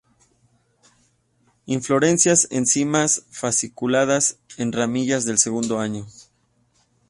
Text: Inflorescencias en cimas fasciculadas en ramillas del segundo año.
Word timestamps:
Inflorescencias 1.67 2.47
en 2.49 2.65
cimas 2.65 3.27
fasciculadas 3.29 4.39
en 4.57 4.71
ramillas 4.73 5.25
del 5.25 5.37
segundo 5.37 5.77
año. 5.77 6.07